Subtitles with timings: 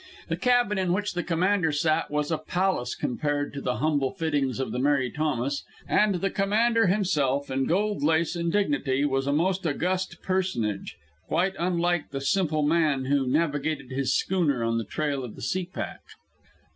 [0.29, 4.09] The cabin in which the commander sat was like a palace compared to the humble
[4.11, 9.27] fittings of the Mary Thomas, and the commander himself, in gold lace and dignity, was
[9.27, 14.85] a most august personage, quite unlike the simple man who navigated his schooner on the
[14.85, 15.99] trail of the seal pack.